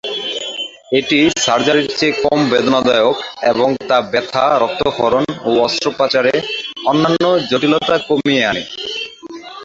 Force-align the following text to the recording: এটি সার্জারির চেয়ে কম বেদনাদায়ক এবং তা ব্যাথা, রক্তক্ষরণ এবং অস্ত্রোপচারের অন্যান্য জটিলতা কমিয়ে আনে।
এটি 0.91 1.19
সার্জারির 1.37 1.87
চেয়ে 1.97 2.15
কম 2.23 2.39
বেদনাদায়ক 2.51 3.17
এবং 3.51 3.69
তা 3.89 3.97
ব্যাথা, 4.11 4.45
রক্তক্ষরণ 4.59 5.23
এবং 5.39 5.53
অস্ত্রোপচারের 5.59 6.39
অন্যান্য 6.85 7.23
জটিলতা 7.49 7.95
কমিয়ে 8.07 8.43
আনে। 8.45 8.63